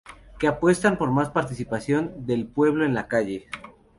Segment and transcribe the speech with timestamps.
[0.39, 3.47] Que apuestan por más participación del pueblo en la calle.